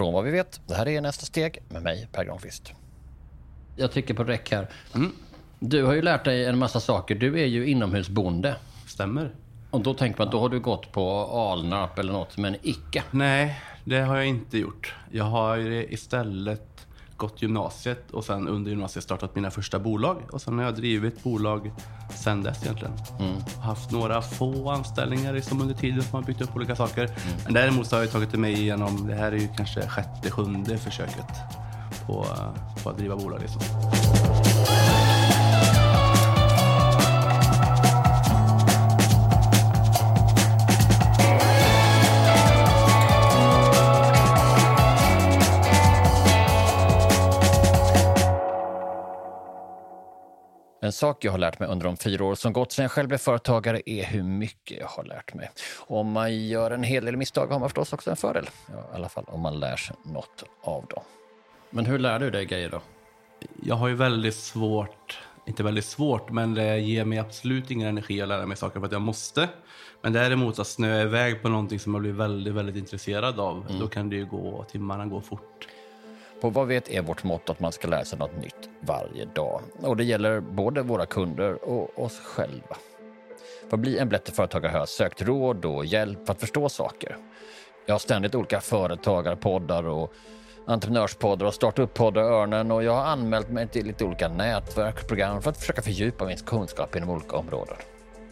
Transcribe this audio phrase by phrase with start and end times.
[0.00, 0.60] från vad vi vet.
[0.66, 2.72] Det här är nästa steg med mig, Per Granqvist.
[3.76, 4.68] Jag trycker på räck här.
[5.58, 7.14] Du har ju lärt dig en massa saker.
[7.14, 8.56] Du är ju inomhusbonde.
[8.86, 9.30] Stämmer.
[9.70, 13.02] Och då tänker man att då har du gått på Alnarp eller något, men icke.
[13.10, 14.94] Nej, det har jag inte gjort.
[15.10, 16.86] Jag har ju istället
[17.20, 20.16] gått gymnasiet och sen under gymnasiet startat mina första bolag.
[20.32, 21.72] Och sen har jag drivit bolag
[22.14, 22.92] sen dess egentligen.
[23.62, 27.10] Haft några få anställningar liksom under tiden som har byggt upp olika saker.
[27.44, 30.78] Men däremot så har jag tagit mig igenom, det här är ju kanske sjätte, sjunde
[30.78, 31.28] försöket
[32.06, 32.26] på,
[32.82, 33.40] på att driva bolag.
[33.40, 33.60] Liksom.
[50.90, 53.08] En sak jag har lärt mig under de fyra år som gått sedan jag själv
[53.08, 55.50] blev företagare är hur mycket jag har lärt mig.
[55.78, 58.50] Om man gör en hel del misstag har man förstås också en fördel.
[58.66, 61.02] Ja, I alla fall om man lär sig något av dem.
[61.70, 62.80] Men hur lär du dig grejer då?
[63.62, 68.22] Jag har ju väldigt svårt, inte väldigt svårt, men det ger mig absolut ingen energi
[68.22, 69.48] att lära mig saker för att jag måste.
[70.02, 73.88] Men däremot att snöa iväg på någonting som jag blir väldigt, väldigt intresserad av, då
[73.88, 75.66] kan det ju gå, timmarna gå fort.
[76.40, 79.62] På vad vet är vårt mått att man ska lära sig något nytt varje dag.
[79.82, 82.76] Och det gäller både våra kunder och oss själva.
[83.68, 86.68] För att bli en bättre företagare har jag sökt råd och hjälp för att förstå
[86.68, 87.16] saker.
[87.86, 90.12] Jag har ständigt olika företagarpoddar och
[90.66, 95.58] entreprenörspoddar och startup-poddar Örnen och jag har anmält mig till lite olika nätverksprogram för att
[95.58, 97.76] försöka fördjupa min kunskap inom olika områden.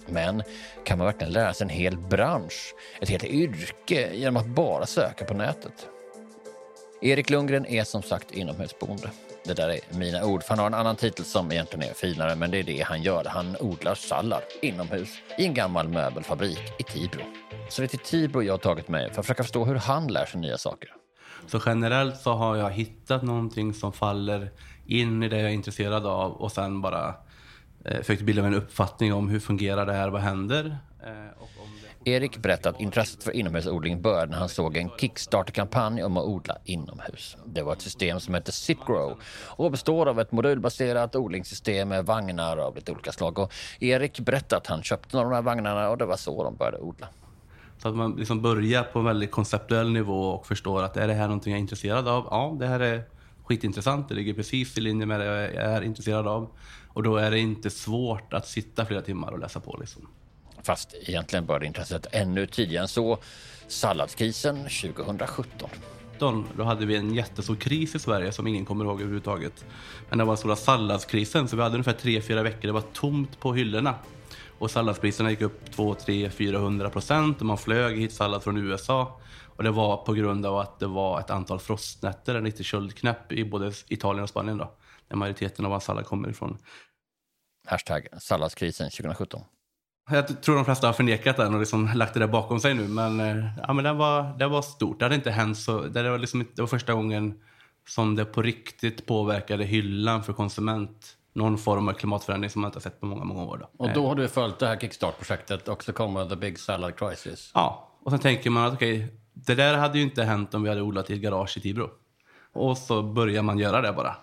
[0.07, 0.43] Men
[0.85, 5.25] kan man verkligen lära sig en hel bransch, ett helt yrke genom att bara söka
[5.25, 5.89] på nätet?
[7.01, 9.11] Erik Lundgren är som sagt inomhusboende.
[9.45, 12.37] Det där är mina ord, för han har en annan titel som egentligen är finare,
[12.37, 13.25] men det är det han gör.
[13.25, 17.21] Han odlar sallad inomhus i en gammal möbelfabrik i Tibro.
[17.69, 20.07] Så det är till Tibro jag har tagit mig för att försöka förstå hur han
[20.07, 20.91] lär sig nya saker.
[21.47, 24.51] Så generellt så har jag hittat någonting som faller
[24.87, 27.15] in i det jag är intresserad av och sen bara
[27.85, 30.79] eh, försökt bilda mig en uppfattning om hur fungerar det här, vad händer?
[31.03, 32.13] Eh.
[32.15, 36.59] Erik berättade att intresset för inomhusodling började när han såg en Kickstarter-kampanj om att odla
[36.65, 37.37] inomhus.
[37.47, 42.57] Det var ett system som heter Zipgrow och består av ett modulbaserat odlingssystem med vagnar
[42.57, 43.39] av lite olika slag.
[43.39, 46.45] Och Erik berättade att han köpte några av de här vagnarna och det var så
[46.45, 47.09] de började odla.
[47.79, 51.15] Så att man liksom börjar på en väldigt konceptuell nivå och förstår att är det
[51.15, 52.27] här någonting jag är intresserad av?
[52.31, 53.03] Ja, det här är
[53.45, 54.09] skitintressant.
[54.09, 56.51] Det ligger precis i linje med det jag är intresserad av.
[56.89, 59.77] Och då är det inte svårt att sitta flera timmar och läsa på.
[59.81, 60.09] Liksom.
[60.69, 63.19] Fast egentligen började intresset ännu tidigare än så.
[63.69, 65.71] Salladskrisen 2017.
[66.19, 69.65] 2019 då hade vi en jättestor kris i Sverige som ingen kommer ihåg överhuvudtaget.
[70.09, 73.41] Men det var den stora salladskrisen, så vi hade ungefär 3-4 veckor, det var tomt
[73.41, 73.95] på hyllorna.
[74.59, 79.21] Och salladspriserna gick upp 2, 3, 400 procent och man flög hit sallad från USA.
[79.57, 83.33] Och det var på grund av att det var ett antal frostnätter, en riktig köldknäpp
[83.33, 84.73] i både Italien och Spanien då.
[85.09, 86.59] Där majoriteten av all sallad kommer ifrån.
[87.67, 89.41] Hashtag salladskrisen 2017.
[90.11, 92.89] Jag tror de flesta har förnekat den och liksom lagt det där bakom sig nu.
[92.89, 94.99] Men, eh, ja, men det, var, det var stort.
[94.99, 95.81] Det hade inte hänt så.
[95.81, 97.35] Det var, liksom, det var första gången
[97.89, 101.15] som det på riktigt påverkade hyllan för konsument.
[101.33, 103.59] Någon form av klimatförändring som man inte har sett på många, många år.
[103.59, 103.85] Då.
[103.85, 107.51] Och då har du följt det här Kickstart-projektet och så kommer The Big Salad Crisis.
[107.55, 110.69] Ja, och sen tänker man att okej, det där hade ju inte hänt om vi
[110.69, 111.91] hade odlat i ett garage i Tibro.
[112.53, 114.17] Och så börjar man göra det bara.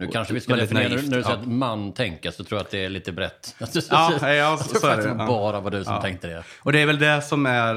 [0.00, 1.42] Nu kanske vi ska definiera, naivt, när du säger ja.
[1.42, 3.56] att man tänker så tror jag att det är lite brett.
[3.90, 6.02] Ja, ja, jag tror är faktiskt det, det bara var du som Ja.
[6.02, 6.44] tänkte det.
[6.62, 7.74] Och det är väl det som är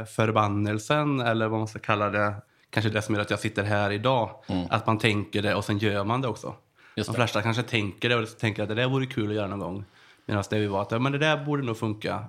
[0.00, 2.34] eh, förbannelsen, eller vad man ska kalla det.
[2.70, 4.30] Kanske det som gör att jag sitter här idag.
[4.70, 6.46] Att man tänker det och sen gör man det också.
[6.46, 6.58] Mm.
[6.96, 7.16] Just De det.
[7.16, 9.84] flesta kanske tänker det och tänker att det där vore kul att göra någon gång.
[10.26, 12.24] Medan det vi var att men det där borde nog funka.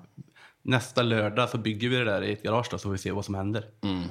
[0.62, 3.12] Nästa lördag så bygger vi det där i ett garage då, så får vi se
[3.12, 3.66] vad som händer.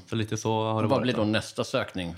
[0.07, 1.03] Så lite så har det Vad varit.
[1.03, 2.15] blir då nästa sökning?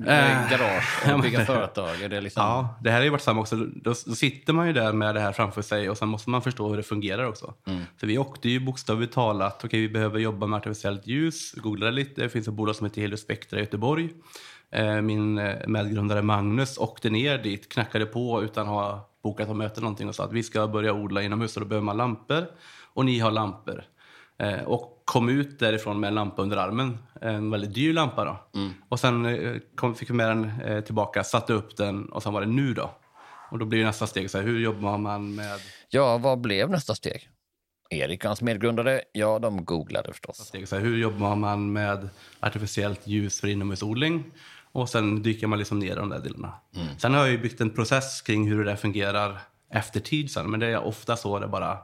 [0.00, 2.02] Eh, Garage ja, och bygga företag?
[2.02, 2.42] Är det liksom...
[2.42, 3.56] Ja, det här har ju varit samma också.
[3.56, 6.42] Då, då sitter man ju där med det här framför sig och sen måste man
[6.42, 7.54] förstå hur det fungerar också.
[8.00, 12.22] Så vi åkte ju bokstavligt talat, okej vi behöver jobba med artificiellt ljus, googlade lite,
[12.22, 14.10] det finns ett bolag som heter Helios Spectra i Göteborg.
[14.70, 19.56] Eh, Min eh, medgrundare Magnus åkte ner dit, knackade på utan att ha bokat och
[19.56, 22.46] möte någonting och sa att vi ska börja odla inomhus och då behöver man lampor
[22.94, 23.84] och ni har lampor.
[24.38, 26.98] Eh, och kom ut därifrån med en lampa under armen.
[27.20, 28.60] En väldigt dyr lampa då.
[28.88, 32.32] Och sen eh, kom, fick vi med den eh, tillbaka, satte upp den och sen
[32.32, 32.90] var det nu då.
[33.50, 35.60] Och då blir nästa steg så här, hur jobbar man med
[35.90, 37.28] Ja, vad blev nästa steg?
[37.90, 40.36] Erik och hans medgrundare, ja, de googlade förstås.
[40.36, 42.08] steg, så här, hur jobbar man med
[42.40, 44.24] artificiellt ljus för inomhusodling?
[44.72, 46.52] Och sen dyker man liksom ner i de där delarna.
[46.98, 49.38] Sen har jag ju byggt en process kring hur det fungerar
[49.70, 51.78] efter tid sen, men det är ofta så det bara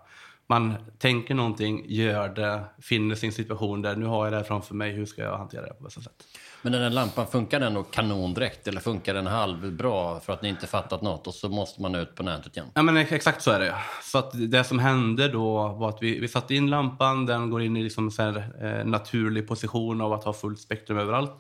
[0.51, 4.75] man tänker någonting, gör det, finner sin situation där nu har jag det här framför
[4.75, 6.25] mig, hur ska jag hantera det på bästa sätt?
[6.63, 10.49] Men den här lampan, funkar den då kanondräkt eller funkar den halvbra för att ni
[10.49, 12.69] inte fattat något och så måste man ut på nätet igen?
[12.75, 13.75] Ja, men exakt så är det.
[14.03, 17.63] Så att det som hände då var att vi, vi satte in lampan, den går
[17.63, 21.33] in i liksom så här, eh, naturlig position av att ha fullt spektrum överallt.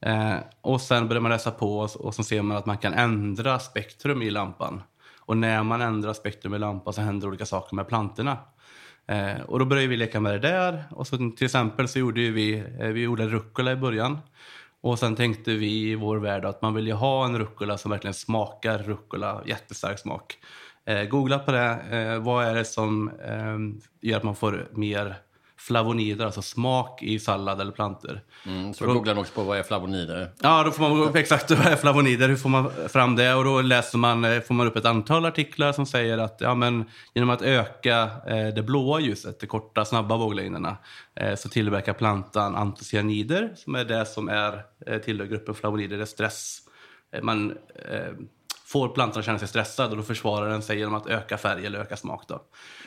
[0.00, 2.94] Eh, och sen börjar man läsa på och, och så ser man att man kan
[2.94, 4.82] ändra spektrum i lampan.
[5.30, 8.38] Och när man ändrar spektrum i lampan så händer olika saker med plantorna.
[9.06, 10.84] Eh, och då började vi leka med det där.
[10.90, 14.18] Och så till exempel så gjorde vi, eh, vi odlade rucola i början.
[14.80, 17.90] Och sen tänkte vi i vår värld att man vill ju ha en rucola som
[17.90, 20.38] verkligen smakar rucola, jättestark smak.
[20.84, 21.78] Eh, googla på det.
[21.90, 23.58] Eh, vad är det som eh,
[24.00, 25.16] gör att man får mer
[25.60, 28.20] flavonider, alltså smak i sallad eller plantor.
[28.46, 30.30] Mm, så då googlar man också på vad är flavonider?
[30.42, 33.34] Ja, då får man upp exakt vad är flavonider, hur får man fram det?
[33.34, 36.54] Och då läser man, eh, får man upp ett antal artiklar som säger att ja,
[36.54, 36.84] men,
[37.14, 40.76] genom att öka eh, det blåa ljuset, de korta snabba våglängderna,
[41.14, 46.02] eh, så tillverkar plantan antocianider som är det som är eh, tillhör gruppen flavonider, det
[46.02, 46.58] är stress.
[47.12, 47.50] Eh, man
[47.90, 48.12] eh,
[48.70, 51.78] får plantan känna sig stressad och då försvarar den sig genom att öka färg eller
[51.78, 52.22] öka smak.
[52.28, 52.42] Då.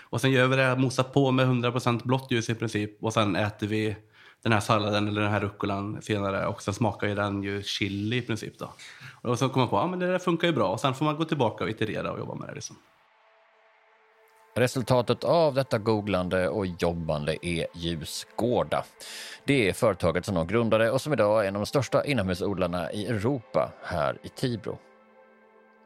[0.09, 3.35] Och sen gör vi det, mosar på med 100% blått ljus i princip och sen
[3.35, 3.95] äter vi
[4.43, 8.17] den här salladen eller den här rucolan senare och sen smakar ju den ju chili
[8.17, 8.59] i princip.
[8.59, 8.73] Då.
[9.21, 11.05] Och så kommer man på att ja, det där funkar ju bra och sen får
[11.05, 12.53] man gå tillbaka och iterera och jobba med det.
[12.53, 12.75] Liksom.
[14.55, 18.83] Resultatet av detta googlande och jobbande är Ljusgårda.
[19.45, 22.91] Det är företaget som de grundade och som idag är en av de största inomhusodlarna
[22.91, 24.77] i Europa här i Tibro.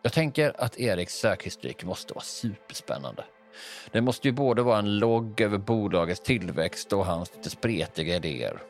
[0.07, 3.23] Jag tänker att Eriks sökhistorik måste vara superspännande.
[3.91, 8.61] Det måste ju både vara en logg över bolagets tillväxt och hans lite spretiga idéer.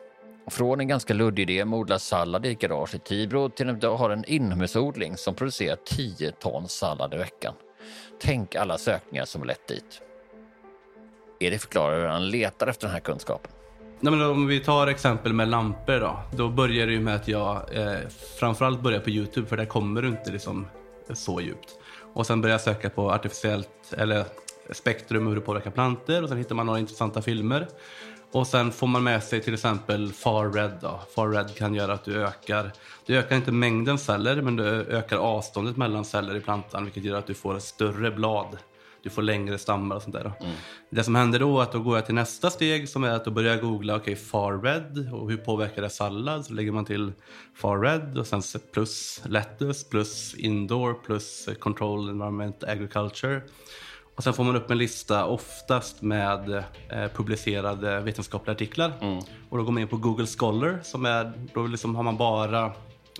[0.47, 3.83] Från en ganska luddig idé med odla sallad i ett garage i Tibro till att
[3.83, 7.53] ha en inomhusodling som producerar 10 ton sallad i veckan.
[8.21, 10.01] Tänk alla sökningar som lett dit.
[11.39, 13.51] Erik förklarar hur han letar efter den här kunskapen.
[13.99, 16.19] Nej, men om vi tar exempel med lampor då.
[16.37, 18.07] Då börjar det ju med att jag eh,
[18.39, 20.67] framförallt börjar på Youtube för där kommer du inte liksom
[21.15, 21.69] så djupt.
[22.13, 24.25] Och sen börjar jag söka på artificiellt eller
[24.71, 27.67] spektrum hur det påverkar plantor och sen hittar man några intressanta filmer.
[28.31, 30.77] Och sen får man med sig till exempel Far Red.
[30.81, 30.99] Då.
[31.15, 32.71] Far Red kan göra att du ökar,
[33.05, 37.17] du ökar inte mängden celler men du ökar avståndet mellan celler i plantan vilket gör
[37.17, 38.57] att du får ett större blad.
[39.03, 40.31] Du får längre stammar och sånt där.
[40.39, 40.55] Mm.
[40.89, 43.25] Det som händer då är att då går jag till nästa steg som är att
[43.25, 46.45] då börjar jag googla okay, Far Red och hur påverkar det sallad?
[46.45, 47.13] Så lägger man till
[47.55, 48.41] Far Red och sen
[48.73, 53.41] plus Lettuce plus Indoor plus Control Environment Agriculture.
[54.17, 56.49] Och sen får man upp en lista, oftast med
[56.89, 58.93] eh, publicerade vetenskapliga artiklar.
[59.01, 59.17] Mm.
[59.49, 62.71] Och då går man in på Google Scholar, som är, då liksom har man bara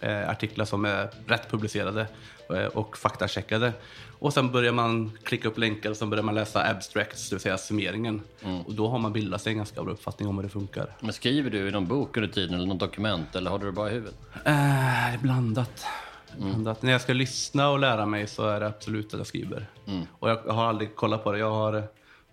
[0.04, 2.08] artiklar som är rätt publicerade
[2.50, 3.74] eh, och faktacheckade.
[4.20, 7.42] Och sen börjar man klicka upp länkar och sen börjar man läsa abstracts, det vill
[7.42, 8.22] säga summeringen.
[8.44, 8.62] Mm.
[8.62, 10.96] Och då har man bildat sig en ganska bra uppfattning om hur det funkar.
[11.00, 13.72] Men skriver du i någon bok under tiden eller något dokument eller har du det
[13.72, 14.16] bara i huvudet?
[14.46, 15.86] Eh, blandat.
[16.42, 16.76] Mm.
[16.80, 19.66] När jag ska lyssna och lära mig så är det absolut att jag skriver.
[19.88, 20.06] Mm.
[20.12, 21.40] Och jag har aldrig kollat på det.
[21.40, 21.76] Jag har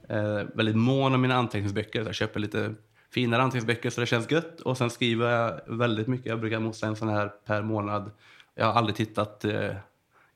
[0.09, 2.05] eh, väldigt mån om mina anteckningsböcker.
[2.05, 2.75] Jag köper lite
[3.15, 4.61] finare anteckningsböcker så det känns gött.
[4.61, 6.27] Och sen skriver jag väldigt mycket.
[6.27, 8.11] Jag brukar mosa en sån här per månad.
[8.55, 9.77] Jag har aldrig tittat eh,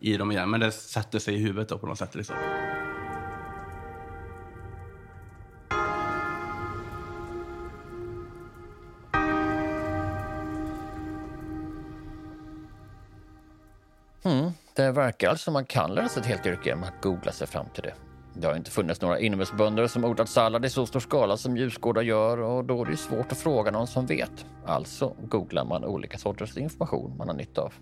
[0.01, 2.15] i dem igen, men det sätter sig i huvudet då, på något sätt.
[2.15, 2.37] Liksom.
[14.25, 17.33] Mm, det verkar alltså som man kan lära sig ett helt yrke genom att googla
[17.33, 17.95] sig fram till det.
[18.35, 22.03] Det har inte funnits några inomhusbönder som odlat sallad i så stor skala som ljusgårdar
[22.03, 24.47] gör och då är det svårt att fråga någon som vet.
[24.67, 27.73] Alltså googlar man olika sorters information man har nytta av.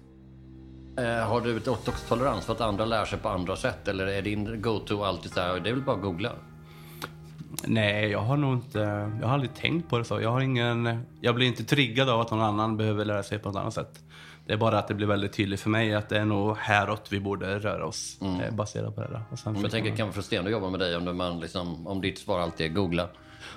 [0.99, 4.07] Eh, har du ett också tolerans för att andra lär sig på andra sätt eller
[4.07, 6.33] är din go-to alltid så här, det är väl bara att googla?
[7.65, 8.79] Nej, jag har nog inte,
[9.21, 10.21] jag har aldrig tänkt på det så.
[10.21, 13.49] Jag har ingen, jag blir inte triggad av att någon annan behöver lära sig på
[13.49, 14.05] något annat sätt.
[14.47, 17.13] Det är bara att det blir väldigt tydligt för mig att det är nog häråt
[17.13, 18.41] vi borde röra oss mm.
[18.41, 19.09] Eh, baserat på det.
[19.09, 19.23] Där.
[19.31, 21.41] Och sen Men jag tänker, det kan vara frustrerande att jobba med dig om, man
[21.41, 23.09] liksom, om ditt svar alltid är googla.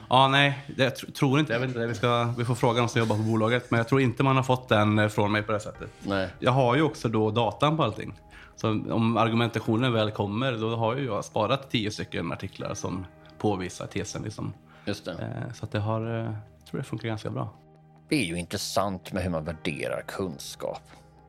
[0.09, 1.53] Ja, nej, det tr tror inte.
[1.53, 1.87] Jag vet inte.
[1.87, 3.71] Vi, ska, vi får fråga någon som jobbar på bolaget.
[3.71, 5.89] Men jag tror inte man har fått den eh, från mig på det sättet.
[6.01, 6.29] Nej.
[6.39, 8.13] Jag har ju också då datan på allting.
[8.55, 13.05] Så om argumentationen väl kommer, då har ju jag sparat tio stycken artiklar som
[13.37, 14.23] påvisar tesen.
[14.23, 14.53] Liksom.
[14.85, 15.11] Just det.
[15.11, 17.49] Eh, så att det har, jag tror det funkar ganska bra.
[18.09, 20.81] Det är ju intressant med hur man värderar kunskap.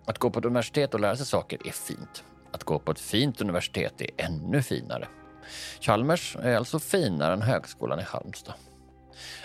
[0.05, 2.25] Att gå på ett universitet och lära sig saker är fint.
[2.53, 5.09] Att gå på ett fint universitet är ännu finare.
[5.81, 8.55] Chalmers är alltså finare än Högskolan i Halmstad.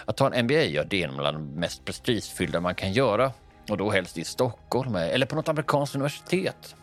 [0.05, 3.31] Att ta en MBA ja, det bland det mest prestigefyllda man kan göra
[3.69, 6.75] och då helst i Stockholm eller på något amerikanskt universitet.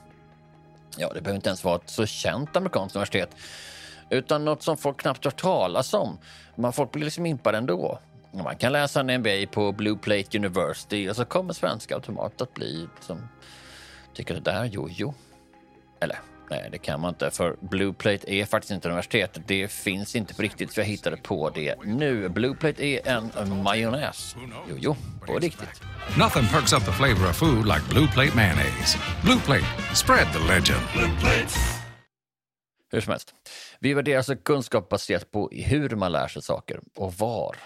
[0.97, 3.37] Ja, det behöver inte ens vara ett så känt amerikanskt universitet
[4.11, 6.19] utan något som folk knappt hört talas om.
[6.57, 7.99] Men folk blir liksom impade ändå.
[8.35, 12.55] Man kan läsa en MBA på Blue Plate University och så kommer svenska automat att
[12.55, 13.29] bli som
[14.15, 15.15] tycker det där jojo.
[16.01, 16.19] Eller
[16.51, 19.39] nej, det kan man inte för Blue Plate är faktiskt inte universitet.
[19.47, 22.29] Det finns inte på riktigt så jag hittade på det nu.
[22.29, 24.37] Blue Plate är en majonnäs.
[24.71, 24.97] Jojo,
[25.27, 25.83] på riktigt.
[26.19, 28.99] Nothing perks up the flavor of food like Blue Plate mayonnaise.
[29.25, 30.83] Blue Plate, spread the legend.
[32.93, 33.35] Hur som helst.
[33.79, 37.57] Vi värderar alltså kunskap baserat på hur man lär sig saker och var.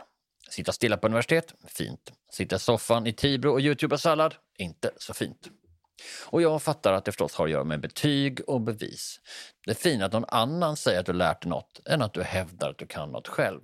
[0.51, 1.55] Sitta stilla på universitet?
[1.67, 2.13] Fint.
[2.33, 4.35] Sitta i soffan i Tibro och youtuba sallad?
[4.59, 5.51] Inte så fint.
[6.25, 9.21] Och jag fattar att det förstås har att göra med betyg och bevis.
[9.65, 12.23] Det är fint att någon annan säger att du lärt dig något än att du
[12.23, 13.61] hävdar att du kan något själv.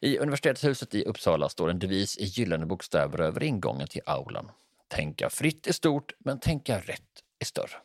[0.00, 4.50] I universitetshuset i Uppsala står en devis i gyllene bokstäver över ingången till aulan.
[4.88, 7.76] Tänka fritt är stort, men tänka rätt är större.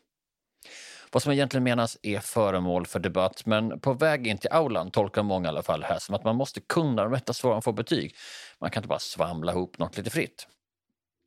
[1.13, 5.24] Vad som egentligen menas är föremål för debatt men på väg in till aulan tolkar
[5.24, 8.15] många i alla fall här som att man måste kunna de rätta svaren för betyg.
[8.60, 10.48] Man kan inte bara svamla ihop något lite fritt.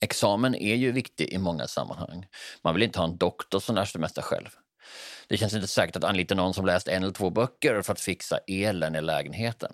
[0.01, 2.27] Examen är ju viktig i många sammanhang.
[2.63, 4.49] Man vill inte ha en doktor som lär sig det mesta själv.
[5.29, 8.01] Det känns inte säkert att anlita någon som läst en eller två böcker för att
[8.01, 9.73] fixa elen i lägenheten.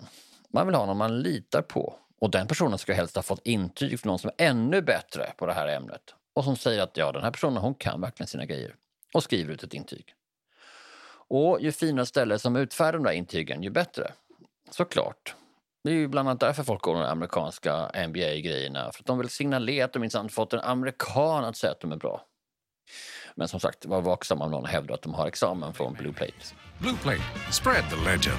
[0.53, 3.99] Man vill ha någon man litar på och den personen ska helst ha fått intyg
[3.99, 7.11] från någon som är ännu bättre på det här ämnet och som säger att ja,
[7.11, 8.75] den här personen hon kan verkligen sina grejer
[9.13, 10.15] och skriver ut ett intyg.
[11.27, 14.11] Och ju finare ställe som utfärdar de där intygen, ju bättre.
[14.69, 15.35] Såklart.
[15.83, 18.91] Det är ju bland annat därför folk går de amerikanska NBA-grejerna.
[18.91, 21.91] För att de vill signalera att de minsann fått en amerikan att säga att de
[21.91, 22.25] är bra.
[23.35, 26.33] Men som sagt, var vaksam om någon hävdar att de har examen från Blue Plate.
[26.79, 28.37] Blue Plate, spread the legend.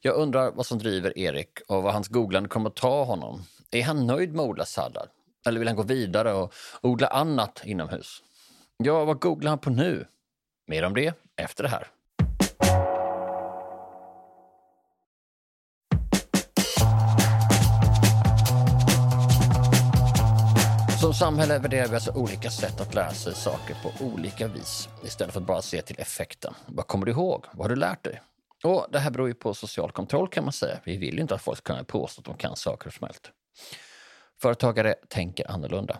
[0.00, 3.42] Jag undrar vad som driver Erik och vad hans googlande kommer att ta honom.
[3.70, 5.08] Är han nöjd med att odla sallad?
[5.46, 8.22] Eller vill han gå vidare och odla annat inomhus?
[8.84, 10.06] Ja, vad googlar han på nu?
[10.66, 11.86] Mer om det efter det här.
[21.00, 25.32] Som samhälle värderar vi alltså olika sätt att lära sig saker på olika vis istället
[25.32, 26.54] för att bara se till effekten.
[26.66, 27.44] Vad kommer du ihåg?
[27.52, 28.22] Vad har du lärt dig?
[28.64, 30.80] Och det här beror ju på social kontroll kan man säga.
[30.84, 33.30] Vi vill ju inte att folk ska kunna påstå att de kan saker som helst.
[34.40, 35.98] Företagare tänker annorlunda.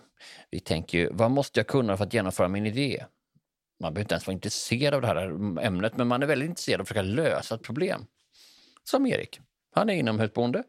[0.51, 3.05] Vi tänker ju, vad måste jag kunna för att genomföra min idé?
[3.81, 5.27] Man behöver inte ens vara intresserad av det här
[5.67, 8.07] ämnet, men man är väldigt intresserad av att försöka lösa ett problem.
[8.85, 9.41] Som Erik.
[9.75, 10.63] Han är inomhusboende,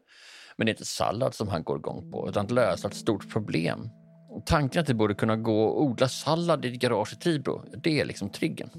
[0.56, 3.32] men det är inte sallad som han går igång på, utan att lösa ett stort
[3.32, 3.90] problem.
[4.28, 7.64] Och tanken att det borde kunna gå och odla sallad i ett garage i Tibro,
[7.76, 8.70] det är liksom triggen.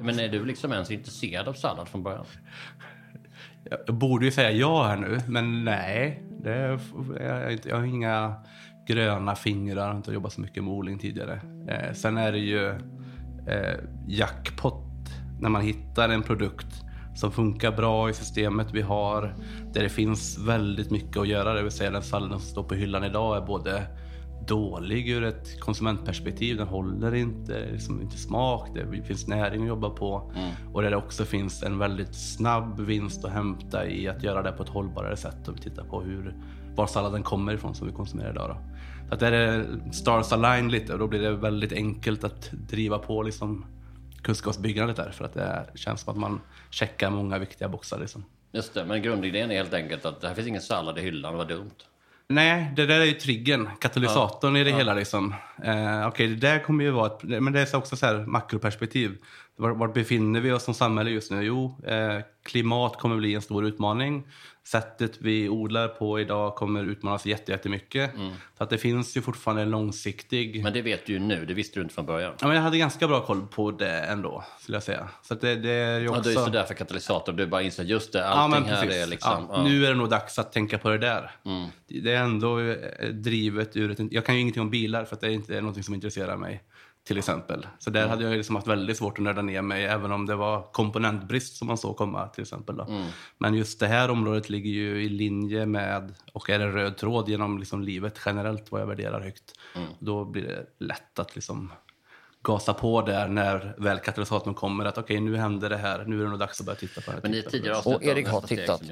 [0.00, 2.26] Men är du liksom ens intresserad av sallad från början?
[3.86, 6.22] Jag borde ju säga ja här nu, men nej.
[6.42, 6.80] Det är,
[7.20, 8.34] jag, inte, jag har inga
[8.86, 11.40] gröna fingrar, jag har inte jobbat så mycket med odling tidigare.
[11.68, 12.68] Eh, sen är det ju
[13.46, 14.84] eh, jackpot
[15.40, 19.34] när man hittar en produkt som funkar bra i systemet vi har,
[19.72, 21.54] där det finns väldigt mycket att göra.
[21.54, 23.86] Det vill säga den salladen som står på hyllan idag är både
[24.46, 26.56] dålig ur ett konsumentperspektiv.
[26.56, 30.32] Den håller inte, det är liksom inte smak, det finns näring att jobba på.
[30.36, 30.50] Mm.
[30.72, 34.52] Och där det också finns en väldigt snabb vinst att hämta i att göra det
[34.52, 35.48] på ett hållbarare sätt.
[35.48, 36.34] Om vi tittar på hur,
[36.76, 38.48] var salladen kommer ifrån som vi konsumerar idag.
[38.48, 38.73] Då.
[39.08, 42.98] Så att där är stars align lite och då blir det väldigt enkelt att driva
[42.98, 43.66] på liksom
[44.22, 45.10] kunskapsbyggandet där.
[45.10, 47.98] För att det känns som att man checkar många viktiga boxar.
[47.98, 48.24] Liksom.
[48.52, 51.36] Just det, men grundidén är helt enkelt att det här finns ingen sallad i hyllan,
[51.36, 51.74] vad dumt.
[52.28, 54.60] Nej, det där är ju triggen, katalysatorn ja.
[54.60, 54.76] i det ja.
[54.76, 54.94] hela.
[54.94, 55.34] Liksom.
[55.64, 58.14] Eh, Okej, okay, det där kommer ju vara ett, men det är också så här
[58.26, 59.16] makroperspektiv.
[59.56, 61.42] Var, var befinner vi oss som samhälle just nu?
[61.42, 64.24] Jo, eh, klimat kommer bli en stor utmaning
[64.66, 68.14] sättet vi odlar på idag kommer utmanas jättemycket.
[68.14, 68.32] Mm.
[68.58, 70.62] Så att det finns ju fortfarande en långsiktig...
[70.62, 72.32] Men det vet du ju nu, det visste du inte från början.
[72.40, 75.08] Ja, men jag hade ganska bra koll på det ändå, skulle jag säga.
[75.22, 76.18] Så det, det är ju också...
[76.18, 79.06] Ja, det är så därför katalysator, du bara inser just det, allting ja, här är
[79.06, 79.48] liksom...
[79.50, 81.30] Ja, nu är det nog dags att tänka på det där.
[81.44, 81.68] Mm.
[81.86, 84.12] Det är ändå eh, drivet ur ett...
[84.12, 86.62] Jag kan ju ingenting om bilar för att det är inte något som intresserar mig
[87.04, 87.66] till exempel.
[87.78, 88.10] Så där mm.
[88.10, 91.56] hade jag liksom haft väldigt svårt att nörda ner mig även om det var komponentbrist
[91.56, 92.80] som man såg komma till exempel.
[92.80, 93.06] Mm.
[93.38, 97.28] Men just det här området ligger ju i linje med och är en röd tråd
[97.28, 99.52] genom liksom livet generellt vad jag värderar högt.
[99.76, 99.88] Mm.
[99.98, 101.72] Då blir det lätt att liksom
[102.42, 106.20] gasa på där när väl katalysatorn kommer att okej okay, nu händer det här, nu
[106.20, 107.20] är det nog dags att börja titta på det.
[107.22, 108.82] Men i tidigare och Erik har tittat,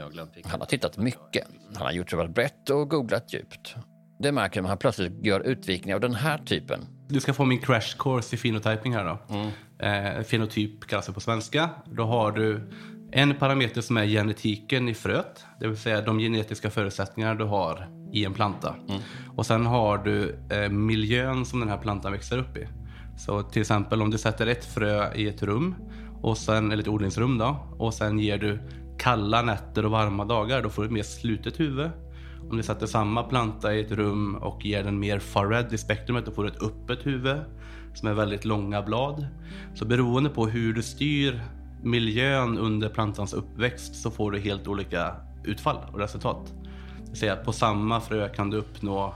[0.44, 1.46] han har tittat mycket.
[1.74, 3.74] Han har gjort det väldigt brett och googlat djupt.
[4.18, 7.58] Det märker man han plötsligt gör utvikningar av den här typen du ska få min
[7.58, 9.34] crash course i phenotyping här då.
[9.34, 9.50] Mm.
[9.78, 11.70] Eh, fenotyp kallas det på svenska.
[11.84, 12.70] Då har du
[13.12, 17.88] en parameter som är genetiken i fröet, det vill säga de genetiska förutsättningar du har
[18.12, 18.74] i en planta.
[18.88, 19.00] Mm.
[19.36, 22.68] Och sen har du eh, miljön som den här plantan växer upp i.
[23.18, 25.74] Så till exempel om du sätter ett frö i ett rum
[26.22, 27.56] och sen, eller ett odlingsrum då.
[27.78, 28.58] Och sen ger du
[28.98, 31.90] kalla nätter och varma dagar, då får du ett mer slutet huvud.
[32.50, 35.78] Om du sätter samma planta i ett rum och ger den mer far red i
[35.78, 37.36] spektrumet, då får ett öppet huvud
[37.94, 39.26] som är väldigt långa blad.
[39.74, 41.42] Så beroende på hur du styr
[41.82, 46.52] miljön under plantans uppväxt så får du helt olika utfall och resultat.
[47.04, 49.14] Det vill säga på samma frö kan du uppnå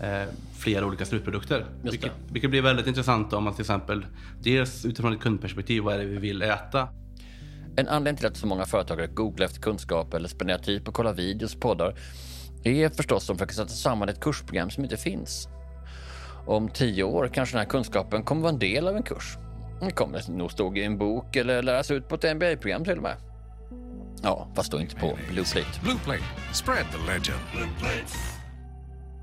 [0.00, 0.22] eh,
[0.58, 1.64] flera olika slutprodukter.
[1.82, 4.06] Vilket, vilket blir väldigt intressant om man till exempel,
[4.42, 6.88] dels utifrån ett kundperspektiv, vad är det vi vill äta?
[7.76, 10.94] En anledning till att så många företagare googlar efter kunskap eller spenderar tid på att
[10.94, 11.98] kolla videos och
[12.66, 15.48] poddar är förstås att de försöker sätta samman ett kursprogram som inte finns.
[16.46, 19.36] Om tio år kanske den här kunskapen kommer vara en del av en kurs.
[19.80, 23.02] Den kommer nog stå i en bok eller läras ut på ett MBA-program till och
[23.02, 23.16] med.
[24.22, 25.80] Ja, fast då inte på Blue Plate.
[25.82, 26.24] Blue Plate.
[26.52, 27.40] Spread the legend.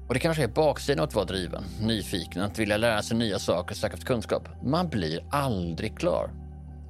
[0.07, 3.39] Och det kanske är baksidan av att vara driven, nyfiken, att vilja lära sig nya
[3.39, 4.47] saker och söka efter kunskap.
[4.63, 6.31] Man blir aldrig klar.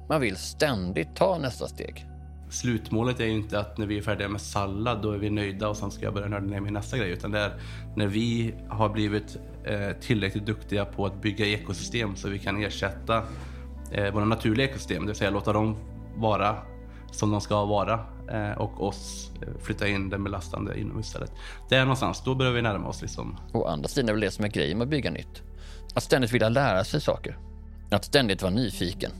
[0.08, 2.06] Man vill ständigt ta nästa steg.
[2.54, 5.68] Slutmålet är ju inte att när vi är färdiga med sallad, då är vi nöjda
[5.68, 7.10] och sen ska jag börja nörda ner mig i nästa grej.
[7.10, 7.60] Utan det är
[7.96, 13.22] när vi har blivit eh, tillräckligt duktiga på att bygga ekosystem så vi kan ersätta
[13.92, 15.76] eh, våra naturliga ekosystem, det vill säga låta dem
[16.16, 16.56] vara
[17.10, 18.00] som de ska vara
[18.32, 19.30] eh, och oss
[19.62, 21.32] flytta in den belastande inomhus istället.
[21.68, 24.44] Där någonstans, då börjar vi närma oss liksom Å andra sidan är väl det som
[24.44, 25.42] är grejen med att bygga nytt.
[25.94, 27.38] Att ständigt vilja lära sig saker.
[27.90, 29.10] Att ständigt vara nyfiken.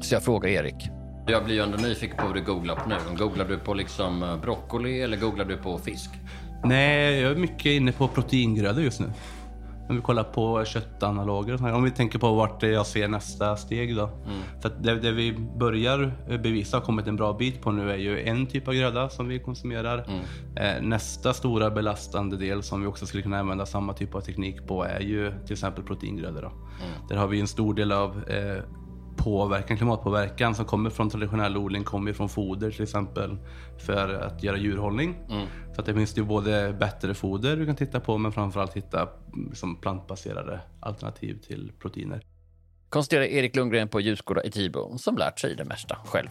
[0.00, 1.01] Så jag frågar Erik.
[1.26, 2.96] Jag blir ju ändå nyfiken på vad du googlar på nu.
[3.18, 6.10] Googlar du på liksom eh, broccoli eller googlar du på fisk?
[6.64, 9.12] Nej, jag är mycket inne på proteingrödor just nu.
[9.88, 11.76] Om vi kollar på köttanaloger och sånt här.
[11.76, 14.10] Om vi tänker på vart jag ser nästa steg då.
[14.60, 17.96] För att det, det vi börjar bevisa har kommit en bra bit på nu är
[17.96, 20.06] ju en typ av gröda som vi konsumerar.
[20.56, 24.66] Eh, nästa stora belastande del som vi också skulle kunna använda samma typ av teknik
[24.66, 26.42] på är ju till exempel proteingrödor.
[26.42, 26.52] Då.
[27.08, 28.62] Där har vi en stor del av eh,
[29.16, 33.36] påverkan, klimatpåverkan som kommer från traditionell odling kommer från foder till exempel
[33.78, 35.16] för att göra djurhållning.
[35.74, 39.08] Så att det finns ju både bättre foder du kan titta på men framförallt hitta
[39.48, 42.22] liksom plantbaserade alternativ till proteiner.
[42.88, 46.28] Konstaterar Erik Lundgren på Ljusgårda i Tibro som lärt sig det mesta själv.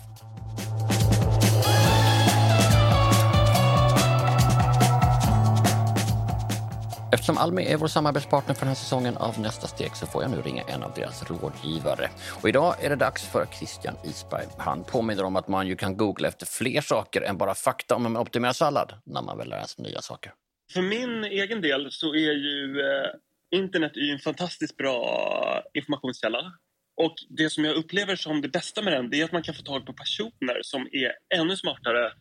[7.14, 10.32] Eftersom Almi är vår samarbetspartner för den här säsongen av Nästa steg så får jag
[10.32, 12.10] nu ringa en av deras rådgivare.
[12.42, 14.46] Och idag är det dags för Christian Isberg.
[14.58, 18.06] Han påminner om att man ju kan googla efter fler saker än bara fakta om
[18.06, 20.34] en optimerad sallad när man väl lära sig nya saker.
[20.74, 26.54] För min egen del så är ju eh, internet är ju en fantastiskt bra informationskälla.
[26.98, 29.56] Och det som jag upplever som det bästa med den det är att man kan
[29.56, 32.12] få tag på personer som är ännu smartare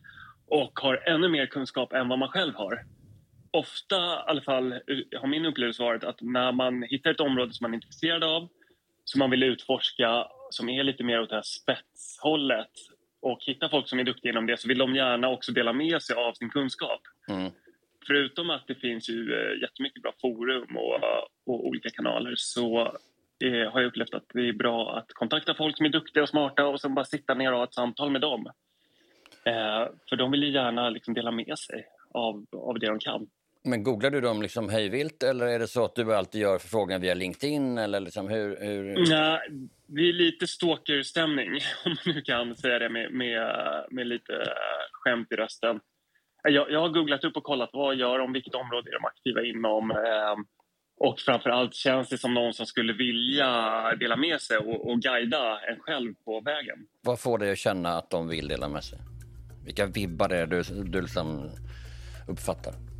[0.47, 2.85] och har ännu mer kunskap än vad man själv har.
[3.53, 7.53] Ofta, i alla fall, eh, har min upplevelse varit att när man hittar ett område
[7.53, 8.47] som man är intresserad av,
[9.03, 12.71] som man vill utforska, som är lite mer åt det här spetshållet
[13.21, 16.01] och hittar folk som är duktiga inom det så vill de gärna också dela med
[16.01, 17.01] sig av sin kunskap.
[17.29, 17.51] Mm.
[18.07, 20.99] Förutom att det finns ju eh, jättemycket bra forum och,
[21.45, 22.81] och olika kanaler så
[23.43, 26.29] eh, har jag upplevt att det är bra att kontakta folk som är duktiga och
[26.29, 28.45] smarta och sen bara sitta ner och ha ett samtal med dem.
[29.45, 33.27] Eh, för de vill ju gärna liksom dela med sig av, av det de kan.
[33.63, 36.99] Men googlar du dem liksom hejvilt eller är det så att du alltid gör förfrågningar
[36.99, 37.77] via LinkedIn?
[37.77, 39.09] Eller liksom hur, hur...
[39.09, 39.39] Nej,
[39.87, 41.49] det är lite stalkerstämning,
[41.85, 43.47] om man nu kan säga det med, med,
[43.91, 45.79] med lite eh, skämt i rösten.
[46.43, 49.43] Jag, jag har googlat upp och kollat vad gör de, vilket område är de aktiva
[49.43, 49.91] inom.
[49.91, 50.35] Eh,
[50.97, 53.51] och framför allt känns det som någon som skulle vilja
[53.99, 56.77] dela med sig och, och guida en själv på vägen.
[57.01, 58.99] Vad får dig att känna att de vill dela med sig?
[59.65, 61.49] Vilka vibbar är det du, du liksom
[62.27, 62.90] uppfattar?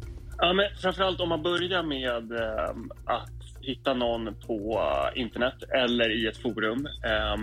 [0.43, 2.69] Ja, men framförallt om man börjar med eh,
[3.05, 7.35] att hitta någon på eh, internet eller i ett forum eh,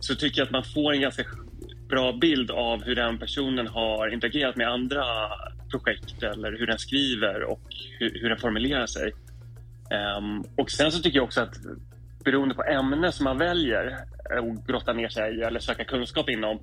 [0.00, 1.24] så tycker jag att man får en ganska
[1.88, 5.04] bra bild av hur den personen har interagerat med andra
[5.70, 7.62] projekt eller hur den skriver och
[7.98, 9.12] hur, hur den formulerar sig.
[10.18, 11.54] Um, och sen så tycker jag också att
[12.24, 13.98] beroende på ämne som man väljer
[14.38, 16.60] att grotta ner sig i eller söka kunskap inom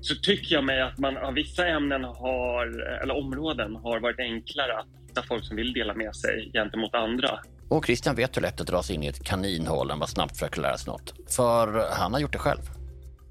[0.00, 2.66] så tycker jag mig att man av vissa ämnen har,
[3.02, 7.40] eller områden har varit enklare att hitta folk som vill dela med sig gentemot andra.
[7.68, 10.60] Och Christian vet hur lätt det dras in i ett kaninhål när man snabbt försöker
[10.60, 11.14] lära sig något.
[11.36, 12.60] För han har gjort det själv.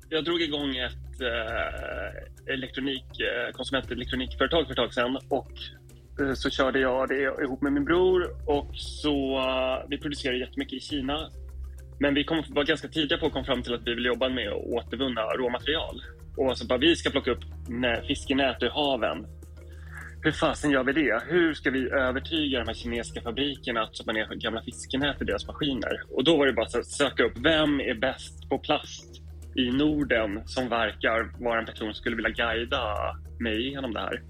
[0.09, 5.51] Jag drog igång ett eh, elektronik, eh, konsumentelektronikföretag för ett tag sedan och
[6.21, 10.73] eh, så körde jag det ihop med min bror och så eh, vi producerade jättemycket
[10.73, 11.29] i Kina.
[11.99, 14.29] Men vi kom, var ganska tidiga på och kom fram till att vi vill jobba
[14.29, 16.01] med att återvunna råmaterial.
[16.37, 19.25] Och så bara, vi ska plocka upp nä- fiskenät ur haven.
[20.21, 21.23] Hur fasen gör vi det?
[21.27, 25.47] Hur ska vi övertyga de här kinesiska fabrikerna att stoppa ner gamla fiskenät i deras
[25.47, 26.01] maskiner?
[26.11, 29.21] Och då var det bara att söka upp, vem är bäst på plast
[29.55, 32.95] i Norden som verkar vara en person som skulle vilja guida
[33.39, 34.21] mig genom det här.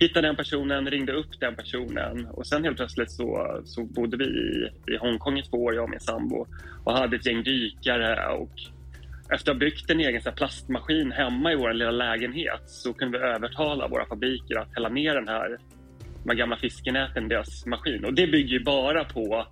[0.00, 4.24] Hittade den personen, ringde upp den personen och sen helt plötsligt så, så bodde vi
[4.24, 6.46] i, i Hongkong i två år, jag och min sambo
[6.84, 8.52] och hade ett gäng dykare och
[9.34, 12.92] efter att ha byggt en egen så här, plastmaskin hemma i vår lilla lägenhet så
[12.92, 15.58] kunde vi övertala våra fabriker att hälla ner den här,
[16.22, 18.04] de här gamla fiskenäten i deras maskin.
[18.04, 19.46] Och det bygger ju bara på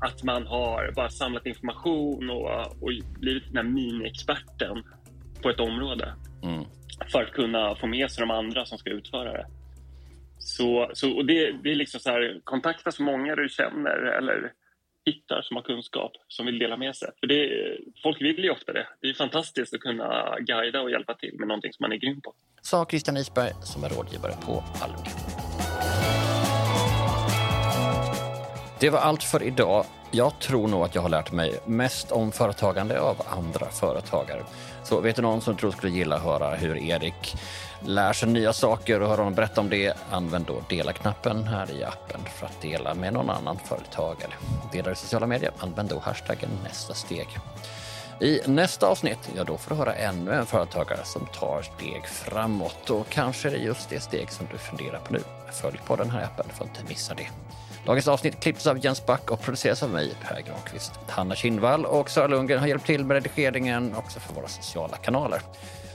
[0.00, 4.82] att man har bara samlat information och, och blivit den här mini-experten
[5.42, 6.14] på ett område.
[6.42, 6.64] Mm.
[7.12, 9.46] För att kunna få med sig de andra som ska utföra det.
[10.38, 14.52] Så, så, och det, det är liksom så här, kontakta så många du känner eller
[15.06, 17.08] hittar som har kunskap som vill dela med sig.
[17.20, 17.50] För det,
[18.02, 18.86] folk vill ju ofta det.
[19.00, 22.20] Det är fantastiskt att kunna guida och hjälpa till med någonting som man är grym
[22.20, 22.34] på.
[22.62, 25.08] Sa Christian Isberg som är rådgivare på Almi.
[28.80, 29.84] Det var allt för idag.
[30.10, 34.42] Jag tror nog att jag har lärt mig mest om företagande av andra företagare.
[34.84, 37.36] Så vet du någon som tror skulle gilla att höra hur Erik
[37.80, 41.84] lär sig nya saker och hör honom berätta om det, använd då dela-knappen här i
[41.84, 44.32] appen för att dela med någon annan företagare.
[44.72, 47.28] Delar i sociala medier, använd då hashtaggen nästa steg.
[48.20, 52.90] I nästa avsnitt, ja då får du höra ännu en företagare som tar steg framåt
[52.90, 55.22] och kanske är det just det steg som du funderar på nu.
[55.52, 57.28] Följ på den här appen för att inte missa det.
[57.86, 60.92] Dagens avsnitt klipptes av Jens Back och produceras av mig, Per Granqvist.
[61.08, 65.40] Hanna Kindvall och Sara Lundgren har hjälpt till med redigeringen också för våra sociala kanaler.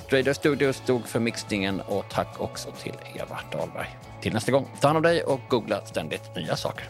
[0.09, 3.97] Radio Studios stod för mixningen och tack också till Eva Dahlberg.
[4.21, 6.85] Till nästa gång, ta hand om dig och googla ständigt nya saker.